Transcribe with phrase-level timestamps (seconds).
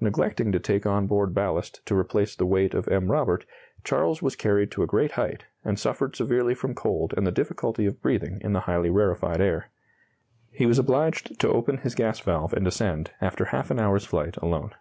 [0.00, 3.12] Neglecting to take on board ballast to replace the weight of M.
[3.12, 3.46] Robert,
[3.84, 7.86] Charles was carried to a great height, and suffered severely from cold and the difficulty
[7.86, 9.70] of breathing in the highly rarefied air.
[10.50, 14.36] He was obliged to open his gas valve and descend after half an hour's flight
[14.38, 14.74] alone.